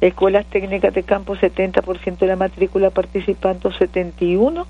Escuelas 0.00 0.46
técnicas 0.46 0.92
de 0.94 1.04
campo 1.04 1.36
70% 1.36 2.18
de 2.18 2.26
la 2.26 2.36
matrícula 2.36 2.90
participando, 2.90 3.72
71 3.72 4.66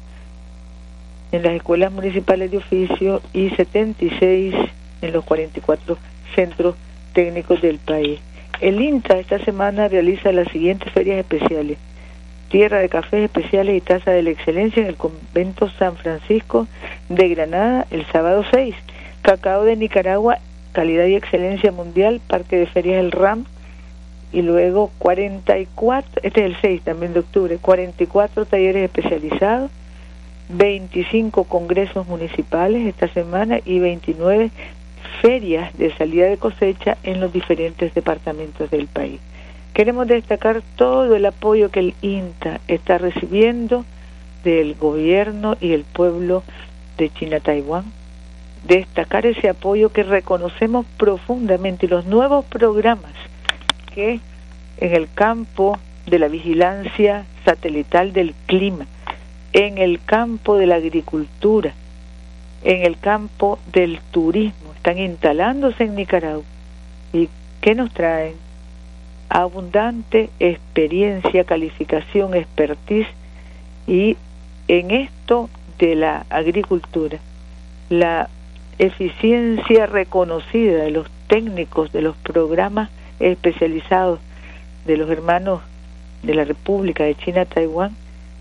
en 1.32 1.42
las 1.42 1.54
escuelas 1.54 1.90
municipales 1.90 2.50
de 2.50 2.58
oficio 2.58 3.22
y 3.32 3.48
76 3.50 4.54
en 5.00 5.12
los 5.12 5.24
44 5.24 5.96
centros 6.34 6.76
técnicos 7.14 7.62
del 7.62 7.78
país. 7.78 8.20
El 8.60 8.80
INTA 8.80 9.18
esta 9.18 9.38
semana 9.38 9.88
realiza 9.88 10.30
las 10.32 10.48
siguientes 10.48 10.92
ferias 10.92 11.18
especiales. 11.18 11.78
Tierra 12.50 12.80
de 12.80 12.90
Cafés 12.90 13.24
Especiales 13.24 13.74
y 13.74 13.80
Taza 13.80 14.10
de 14.10 14.22
la 14.22 14.30
Excelencia 14.30 14.82
en 14.82 14.88
el 14.88 14.96
Convento 14.96 15.70
San 15.70 15.96
Francisco 15.96 16.66
de 17.08 17.28
Granada 17.30 17.86
el 17.90 18.04
sábado 18.12 18.44
6 18.52 18.74
Cacao 19.22 19.62
de 19.62 19.76
Nicaragua, 19.76 20.38
calidad 20.72 21.06
y 21.06 21.14
excelencia 21.14 21.70
mundial, 21.70 22.20
Parque 22.26 22.56
de 22.56 22.66
Ferias 22.66 22.98
El 22.98 23.12
RAM, 23.12 23.44
y 24.32 24.42
luego 24.42 24.90
44, 24.98 26.22
este 26.24 26.40
es 26.40 26.46
el 26.46 26.56
6 26.60 26.82
también 26.82 27.12
de 27.12 27.20
octubre, 27.20 27.58
44 27.58 28.46
talleres 28.46 28.82
especializados, 28.84 29.70
25 30.48 31.44
congresos 31.44 32.08
municipales 32.08 32.84
esta 32.84 33.06
semana 33.08 33.60
y 33.64 33.78
29 33.78 34.50
ferias 35.20 35.72
de 35.78 35.94
salida 35.96 36.26
de 36.26 36.36
cosecha 36.36 36.98
en 37.04 37.20
los 37.20 37.32
diferentes 37.32 37.94
departamentos 37.94 38.70
del 38.72 38.88
país. 38.88 39.20
Queremos 39.72 40.08
destacar 40.08 40.62
todo 40.74 41.14
el 41.14 41.24
apoyo 41.26 41.70
que 41.70 41.80
el 41.80 41.94
INTA 42.02 42.60
está 42.66 42.98
recibiendo 42.98 43.84
del 44.42 44.74
gobierno 44.74 45.56
y 45.60 45.74
el 45.74 45.84
pueblo 45.84 46.42
de 46.98 47.08
China-Taiwán 47.10 48.01
destacar 48.64 49.26
ese 49.26 49.48
apoyo 49.48 49.92
que 49.92 50.02
reconocemos 50.02 50.86
profundamente 50.96 51.88
los 51.88 52.06
nuevos 52.06 52.44
programas 52.44 53.12
que 53.94 54.20
en 54.78 54.94
el 54.94 55.08
campo 55.12 55.78
de 56.06 56.18
la 56.18 56.28
vigilancia 56.28 57.24
satelital 57.44 58.12
del 58.12 58.34
clima, 58.46 58.86
en 59.52 59.78
el 59.78 60.02
campo 60.02 60.56
de 60.56 60.66
la 60.66 60.76
agricultura, 60.76 61.74
en 62.64 62.84
el 62.84 62.98
campo 62.98 63.58
del 63.72 64.00
turismo, 64.10 64.72
están 64.76 64.98
instalándose 64.98 65.84
en 65.84 65.94
Nicaragua. 65.94 66.44
¿Y 67.12 67.28
qué 67.60 67.74
nos 67.74 67.92
traen? 67.92 68.34
Abundante 69.28 70.30
experiencia, 70.40 71.44
calificación, 71.44 72.34
expertise 72.34 73.08
y 73.86 74.16
en 74.68 74.90
esto 74.90 75.48
de 75.78 75.94
la 75.94 76.26
agricultura, 76.30 77.18
la 77.88 78.28
eficiencia 78.78 79.86
reconocida 79.86 80.84
de 80.84 80.90
los 80.90 81.08
técnicos 81.28 81.92
de 81.92 82.02
los 82.02 82.16
programas 82.16 82.90
especializados 83.20 84.20
de 84.86 84.96
los 84.96 85.10
hermanos 85.10 85.60
de 86.22 86.34
la 86.34 86.44
República 86.44 87.04
de 87.04 87.14
China 87.14 87.44
Taiwán 87.44 87.94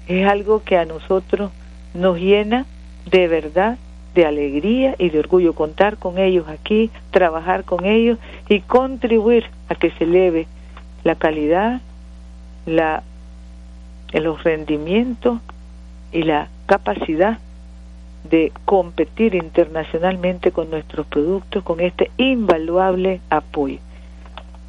es 0.07 0.27
algo 0.27 0.63
que 0.63 0.77
a 0.77 0.85
nosotros 0.85 1.51
nos 1.93 2.17
llena 2.17 2.65
de 3.09 3.27
verdad 3.27 3.77
de 4.15 4.25
alegría 4.25 4.95
y 4.97 5.09
de 5.09 5.19
orgullo 5.19 5.53
contar 5.53 5.97
con 5.97 6.17
ellos 6.17 6.47
aquí, 6.49 6.91
trabajar 7.11 7.63
con 7.63 7.85
ellos 7.85 8.17
y 8.49 8.59
contribuir 8.59 9.45
a 9.69 9.75
que 9.75 9.91
se 9.91 10.03
eleve 10.03 10.47
la 11.03 11.15
calidad, 11.15 11.81
la 12.65 13.03
los 14.11 14.43
rendimientos 14.43 15.39
y 16.11 16.23
la 16.23 16.49
capacidad 16.65 17.39
de 18.23 18.51
competir 18.65 19.35
internacionalmente 19.35 20.51
con 20.51 20.69
nuestros 20.69 21.05
productos, 21.07 21.63
con 21.63 21.79
este 21.79 22.11
invaluable 22.17 23.21
apoyo. 23.29 23.79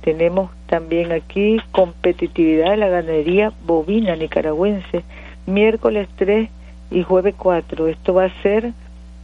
Tenemos 0.02 0.50
también 0.66 1.12
aquí 1.12 1.60
competitividad 1.70 2.70
de 2.70 2.76
la 2.78 2.88
ganadería 2.88 3.52
bovina 3.64 4.16
nicaragüense, 4.16 5.04
miércoles 5.46 6.08
3 6.16 6.48
y 6.90 7.02
jueves 7.02 7.34
4. 7.36 7.88
Esto 7.88 8.14
va 8.14 8.24
a 8.24 8.42
ser 8.42 8.72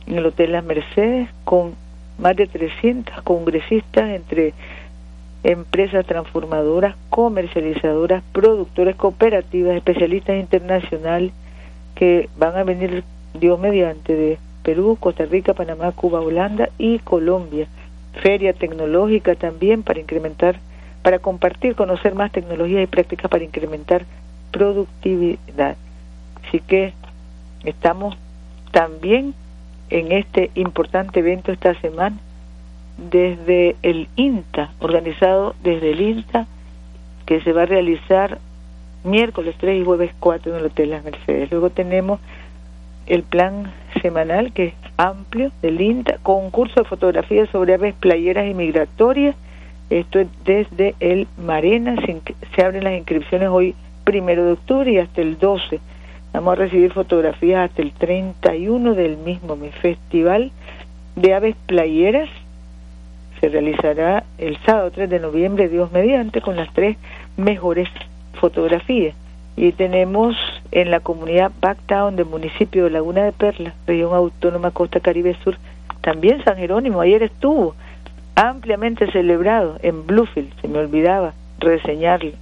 en 0.06 0.18
el 0.18 0.26
Hotel 0.26 0.52
Las 0.52 0.64
Mercedes 0.64 1.28
con 1.44 1.74
más 2.18 2.36
de 2.36 2.46
300 2.46 3.22
congresistas 3.22 4.10
entre 4.10 4.54
empresas 5.44 6.04
transformadoras, 6.06 6.96
comercializadoras, 7.10 8.22
productores 8.32 8.96
cooperativas, 8.96 9.76
especialistas 9.76 10.36
internacionales 10.36 11.32
que 11.94 12.28
van 12.36 12.56
a 12.56 12.64
venir 12.64 13.04
Dios 13.34 13.58
mediante, 13.58 14.14
de 14.14 14.38
Perú, 14.62 14.96
Costa 14.98 15.24
Rica, 15.24 15.54
Panamá, 15.54 15.92
Cuba, 15.92 16.20
Holanda 16.20 16.68
y 16.78 16.98
Colombia. 17.00 17.66
Feria 18.22 18.52
tecnológica 18.52 19.34
también 19.34 19.82
para 19.82 20.00
incrementar, 20.00 20.56
para 21.02 21.18
compartir, 21.18 21.74
conocer 21.74 22.14
más 22.14 22.32
tecnologías 22.32 22.82
y 22.82 22.86
prácticas 22.86 23.30
para 23.30 23.44
incrementar 23.44 24.04
productividad. 24.50 25.76
Así 26.46 26.60
que 26.60 26.92
estamos 27.64 28.16
también 28.72 29.34
en 29.90 30.12
este 30.12 30.50
importante 30.54 31.20
evento 31.20 31.52
esta 31.52 31.78
semana 31.80 32.16
desde 33.10 33.76
el 33.82 34.08
INTA, 34.16 34.72
organizado 34.80 35.54
desde 35.62 35.92
el 35.92 36.00
INTA, 36.00 36.46
que 37.26 37.40
se 37.42 37.52
va 37.52 37.62
a 37.62 37.66
realizar 37.66 38.38
miércoles 39.04 39.54
3 39.58 39.80
y 39.80 39.84
jueves 39.84 40.10
4 40.18 40.52
en 40.52 40.58
el 40.58 40.66
Hotel 40.66 40.90
Las 40.90 41.04
Mercedes. 41.04 41.50
Luego 41.50 41.70
tenemos 41.70 42.20
el 43.08 43.22
plan 43.22 43.72
semanal 44.02 44.52
que 44.52 44.66
es 44.66 44.74
amplio 44.96 45.50
del 45.62 45.80
INTA, 45.80 46.18
concurso 46.22 46.80
de 46.80 46.88
fotografía 46.88 47.46
sobre 47.46 47.74
aves 47.74 47.94
playeras 47.94 48.46
y 48.46 48.54
migratorias. 48.54 49.34
Esto 49.90 50.20
es 50.20 50.28
desde 50.44 50.94
el 51.00 51.26
Marena, 51.38 51.96
se, 52.04 52.62
abren 52.62 52.84
las 52.84 52.92
inscripciones 52.92 53.48
hoy 53.48 53.74
primero 54.04 54.44
de 54.44 54.52
octubre 54.52 54.92
y 54.92 54.98
hasta 54.98 55.22
el 55.22 55.38
12. 55.38 55.80
Vamos 56.34 56.52
a 56.52 56.56
recibir 56.56 56.92
fotografías 56.92 57.70
hasta 57.70 57.80
el 57.80 57.92
31 57.92 58.94
del 58.94 59.16
mismo 59.16 59.56
mi 59.56 59.70
festival 59.70 60.50
de 61.16 61.34
aves 61.34 61.56
playeras. 61.66 62.28
Se 63.40 63.48
realizará 63.48 64.24
el 64.36 64.58
sábado 64.66 64.90
3 64.90 65.08
de 65.08 65.20
noviembre, 65.20 65.68
Dios 65.68 65.90
mediante, 65.90 66.42
con 66.42 66.56
las 66.56 66.72
tres 66.74 66.98
mejores 67.36 67.88
fotografías. 68.34 69.14
Y 69.56 69.72
tenemos 69.72 70.36
en 70.70 70.90
la 70.90 71.00
comunidad 71.00 71.50
Backtown 71.60 72.16
del 72.16 72.26
municipio 72.26 72.84
de 72.84 72.90
Laguna 72.90 73.24
de 73.24 73.32
Perla, 73.32 73.74
región 73.86 74.14
autónoma 74.14 74.70
Costa 74.70 75.00
Caribe 75.00 75.36
Sur, 75.42 75.56
también 76.00 76.44
San 76.44 76.56
Jerónimo, 76.56 77.00
ayer 77.00 77.22
estuvo 77.22 77.74
ampliamente 78.34 79.10
celebrado 79.10 79.78
en 79.82 80.06
Bluefield, 80.06 80.52
se 80.60 80.68
me 80.68 80.78
olvidaba 80.78 81.34
reseñarlo. 81.58 82.32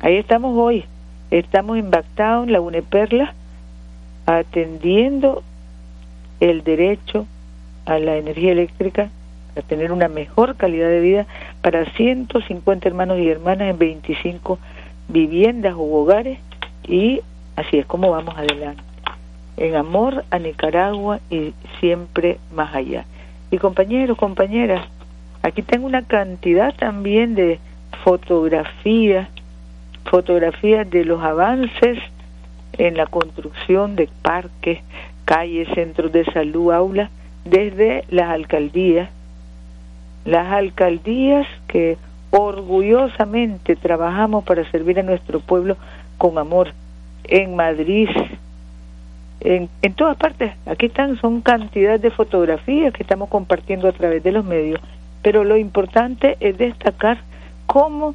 Ahí 0.00 0.16
estamos 0.16 0.56
hoy, 0.56 0.84
estamos 1.30 1.78
en 1.78 1.90
Backtown, 1.90 2.50
Laguna 2.50 2.78
de 2.78 2.82
Perla, 2.82 3.34
atendiendo 4.26 5.42
el 6.40 6.62
derecho 6.64 7.26
a 7.86 7.98
la 7.98 8.16
energía 8.16 8.52
eléctrica, 8.52 9.10
a 9.56 9.62
tener 9.62 9.92
una 9.92 10.08
mejor 10.08 10.56
calidad 10.56 10.88
de 10.88 11.00
vida 11.00 11.26
para 11.62 11.84
150 11.92 12.88
hermanos 12.88 13.18
y 13.18 13.28
hermanas 13.28 13.70
en 13.70 13.78
25 13.78 14.58
viviendas 15.08 15.74
o 15.74 15.82
hogares 15.82 16.38
y 16.86 17.22
así 17.58 17.78
es 17.78 17.86
como 17.86 18.10
vamos 18.10 18.36
adelante. 18.36 18.82
En 19.56 19.74
amor 19.74 20.24
a 20.30 20.38
Nicaragua 20.38 21.18
y 21.28 21.52
siempre 21.80 22.38
más 22.54 22.74
allá. 22.74 23.04
Y 23.50 23.58
compañeros, 23.58 24.16
compañeras, 24.16 24.86
aquí 25.42 25.62
tengo 25.62 25.86
una 25.86 26.02
cantidad 26.02 26.72
también 26.76 27.34
de 27.34 27.58
fotografías, 28.04 29.28
fotografías 30.04 30.88
de 30.88 31.04
los 31.04 31.20
avances 31.22 31.98
en 32.74 32.96
la 32.96 33.06
construcción 33.06 33.96
de 33.96 34.08
parques, 34.22 34.78
calles, 35.24 35.68
centros 35.74 36.12
de 36.12 36.24
salud, 36.26 36.70
aulas, 36.70 37.10
desde 37.44 38.04
las 38.08 38.30
alcaldías, 38.30 39.10
las 40.24 40.52
alcaldías 40.52 41.46
que 41.66 41.96
orgullosamente 42.30 43.74
trabajamos 43.74 44.44
para 44.44 44.70
servir 44.70 45.00
a 45.00 45.02
nuestro 45.02 45.40
pueblo 45.40 45.76
con 46.18 46.38
amor, 46.38 46.72
en 47.24 47.56
Madrid, 47.56 48.08
en, 49.40 49.68
en 49.82 49.94
todas 49.94 50.16
partes. 50.16 50.52
Aquí 50.66 50.86
están, 50.86 51.20
son 51.20 51.40
cantidad 51.40 51.98
de 52.00 52.10
fotografías 52.10 52.92
que 52.92 53.02
estamos 53.02 53.28
compartiendo 53.28 53.88
a 53.88 53.92
través 53.92 54.22
de 54.22 54.32
los 54.32 54.44
medios, 54.44 54.80
pero 55.22 55.44
lo 55.44 55.56
importante 55.56 56.36
es 56.40 56.56
destacar 56.58 57.18
cómo 57.66 58.14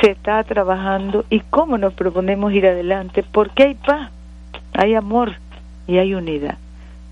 se 0.00 0.10
está 0.10 0.42
trabajando 0.44 1.24
y 1.30 1.40
cómo 1.40 1.78
nos 1.78 1.94
proponemos 1.94 2.52
ir 2.52 2.66
adelante, 2.66 3.22
porque 3.22 3.64
hay 3.64 3.74
paz, 3.74 4.10
hay 4.72 4.94
amor 4.94 5.34
y 5.86 5.98
hay 5.98 6.14
unidad, 6.14 6.58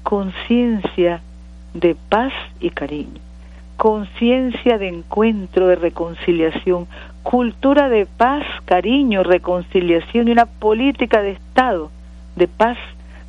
conciencia 0.02 1.22
de 1.72 1.96
paz 2.08 2.32
y 2.60 2.70
cariño, 2.70 3.20
conciencia 3.76 4.78
de 4.78 4.88
encuentro, 4.88 5.66
de 5.68 5.76
reconciliación, 5.76 6.86
cultura 7.24 7.88
de 7.88 8.04
paz, 8.06 8.44
cariño, 8.66 9.24
reconciliación 9.24 10.28
y 10.28 10.32
una 10.32 10.46
política 10.46 11.22
de 11.22 11.32
Estado 11.32 11.90
de 12.36 12.46
paz, 12.46 12.76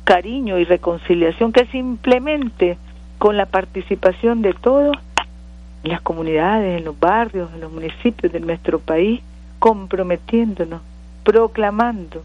cariño 0.04 0.58
y 0.58 0.64
reconciliación 0.64 1.50
que 1.50 1.66
simplemente 1.66 2.76
con 3.18 3.36
la 3.36 3.46
participación 3.46 4.42
de 4.42 4.52
todos 4.52 4.96
en 5.82 5.90
las 5.90 6.02
comunidades, 6.02 6.78
en 6.78 6.84
los 6.84 7.00
barrios, 7.00 7.50
en 7.54 7.62
los 7.62 7.72
municipios 7.72 8.32
de 8.32 8.40
nuestro 8.40 8.78
país, 8.78 9.22
comprometiéndonos, 9.58 10.82
proclamando 11.24 12.22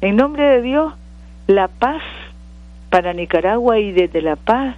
en 0.00 0.16
nombre 0.16 0.44
de 0.44 0.62
Dios 0.62 0.94
la 1.46 1.68
paz 1.68 2.02
para 2.88 3.12
Nicaragua 3.12 3.78
y 3.78 3.92
desde 3.92 4.22
la 4.22 4.36
paz, 4.36 4.76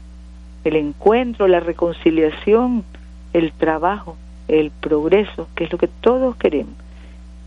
el 0.65 0.75
encuentro, 0.75 1.47
la 1.47 1.61
reconciliación, 1.61 2.85
el 3.33 3.53
trabajo, 3.53 4.17
el 4.53 4.71
progreso, 4.71 5.49
que 5.55 5.65
es 5.65 5.73
lo 5.73 5.79
que 5.79 5.89
todos 5.89 6.37
queremos. 6.37 6.75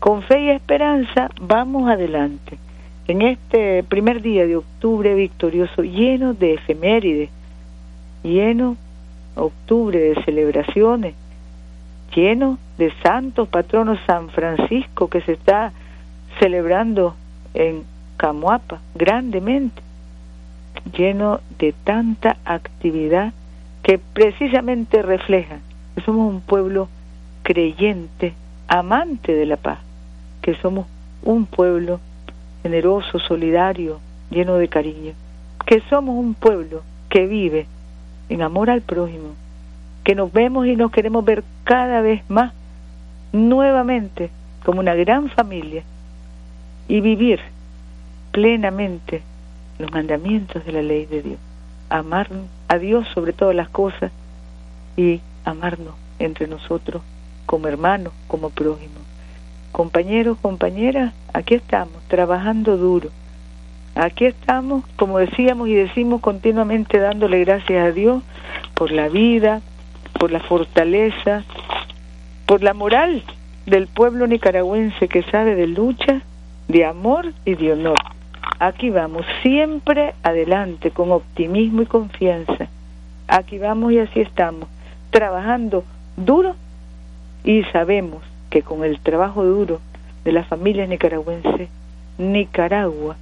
Con 0.00 0.22
fe 0.22 0.42
y 0.42 0.50
esperanza 0.50 1.30
vamos 1.40 1.88
adelante. 1.88 2.58
En 3.06 3.22
este 3.22 3.84
primer 3.84 4.20
día 4.20 4.46
de 4.46 4.56
octubre 4.56 5.14
victorioso, 5.14 5.82
lleno 5.82 6.34
de 6.34 6.54
efemérides, 6.54 7.30
lleno 8.24 8.76
octubre 9.36 9.98
de 9.98 10.22
celebraciones, 10.24 11.14
lleno 12.14 12.58
de 12.78 12.92
santos 13.02 13.48
patronos 13.48 13.98
San 14.06 14.28
Francisco 14.30 15.08
que 15.08 15.20
se 15.20 15.32
está 15.32 15.72
celebrando 16.40 17.14
en 17.54 17.84
Camuapa 18.16 18.80
grandemente, 18.94 19.80
lleno 20.96 21.40
de 21.58 21.72
tanta 21.84 22.36
actividad 22.44 23.32
que 23.82 23.98
precisamente 23.98 25.02
refleja 25.02 25.58
que 25.94 26.00
somos 26.02 26.32
un 26.32 26.40
pueblo 26.40 26.88
creyente, 27.46 28.34
amante 28.66 29.32
de 29.32 29.46
la 29.46 29.56
paz, 29.56 29.78
que 30.42 30.56
somos 30.56 30.84
un 31.22 31.46
pueblo 31.46 32.00
generoso, 32.64 33.20
solidario, 33.20 34.00
lleno 34.30 34.56
de 34.56 34.66
cariño, 34.66 35.12
que 35.64 35.80
somos 35.88 36.16
un 36.16 36.34
pueblo 36.34 36.82
que 37.08 37.28
vive 37.28 37.68
en 38.28 38.42
amor 38.42 38.68
al 38.68 38.82
prójimo, 38.82 39.36
que 40.02 40.16
nos 40.16 40.32
vemos 40.32 40.66
y 40.66 40.74
nos 40.74 40.90
queremos 40.90 41.24
ver 41.24 41.44
cada 41.62 42.00
vez 42.00 42.28
más 42.28 42.52
nuevamente 43.32 44.28
como 44.64 44.80
una 44.80 44.96
gran 44.96 45.30
familia 45.30 45.84
y 46.88 47.00
vivir 47.00 47.38
plenamente 48.32 49.22
los 49.78 49.92
mandamientos 49.92 50.64
de 50.64 50.72
la 50.72 50.82
ley 50.82 51.06
de 51.06 51.22
Dios. 51.22 51.38
Amar 51.90 52.28
a 52.66 52.78
Dios 52.78 53.06
sobre 53.14 53.32
todas 53.32 53.54
las 53.54 53.68
cosas 53.68 54.10
y 54.96 55.20
amarnos 55.44 55.94
entre 56.18 56.48
nosotros 56.48 57.02
como 57.46 57.68
hermanos, 57.68 58.12
como 58.28 58.50
prójimos. 58.50 59.02
Compañeros, 59.72 60.38
compañeras, 60.42 61.14
aquí 61.32 61.54
estamos, 61.54 62.02
trabajando 62.08 62.76
duro. 62.76 63.10
Aquí 63.94 64.26
estamos, 64.26 64.84
como 64.96 65.18
decíamos 65.18 65.68
y 65.68 65.74
decimos 65.74 66.20
continuamente, 66.20 66.98
dándole 66.98 67.44
gracias 67.44 67.86
a 67.86 67.92
Dios 67.92 68.22
por 68.74 68.90
la 68.90 69.08
vida, 69.08 69.62
por 70.18 70.30
la 70.30 70.40
fortaleza, 70.40 71.44
por 72.46 72.62
la 72.62 72.74
moral 72.74 73.22
del 73.66 73.86
pueblo 73.88 74.26
nicaragüense 74.26 75.08
que 75.08 75.22
sabe 75.24 75.54
de 75.54 75.66
lucha, 75.66 76.22
de 76.68 76.84
amor 76.84 77.32
y 77.44 77.54
de 77.54 77.72
honor. 77.72 77.96
Aquí 78.58 78.90
vamos, 78.90 79.26
siempre 79.42 80.14
adelante, 80.22 80.90
con 80.90 81.10
optimismo 81.10 81.82
y 81.82 81.86
confianza. 81.86 82.68
Aquí 83.28 83.58
vamos 83.58 83.92
y 83.92 83.98
así 83.98 84.20
estamos, 84.20 84.68
trabajando 85.10 85.84
duro 86.16 86.54
y 87.46 87.62
sabemos 87.72 88.24
que 88.50 88.62
con 88.62 88.84
el 88.84 88.98
trabajo 88.98 89.44
duro 89.44 89.80
de 90.24 90.32
las 90.32 90.48
familias 90.48 90.88
nicaragüenses, 90.88 91.68
Nicaragua, 92.18 93.16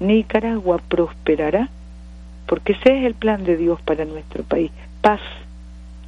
Nicaragua 0.00 0.80
prosperará, 0.88 1.68
porque 2.46 2.72
ese 2.72 2.98
es 2.98 3.04
el 3.04 3.14
plan 3.14 3.44
de 3.44 3.56
Dios 3.56 3.80
para 3.82 4.04
nuestro 4.04 4.42
país. 4.42 4.72
Paz, 5.00 5.20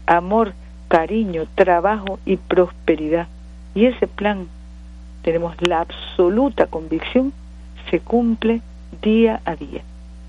amor, 0.05 0.53
cariño, 0.89 1.47
trabajo 1.55 2.19
y 2.27 2.39
prosperidad. 2.39 3.29
Y 3.77 3.87
ese 3.87 4.09
plan, 4.09 4.49
tenemos 5.23 5.55
la 5.61 5.83
absoluta 5.83 6.67
convicción, 6.67 7.33
se 7.89 8.01
cumple 8.01 8.63
día 9.01 9.41
a 9.45 9.55
día. 9.55 9.83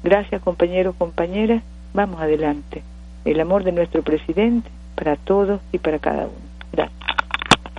Gracias 0.03 0.43
compañeros, 0.43 0.93
compañeras, 0.95 1.63
vamos 1.91 2.21
adelante. 2.21 2.83
El 3.25 3.39
amor 3.39 3.63
de 3.63 3.71
nuestro 3.71 4.03
presidente 4.03 4.69
para 4.93 5.15
todos 5.15 5.59
y 5.71 5.79
para 5.79 5.97
cada 5.97 6.25
uno. 6.25 6.44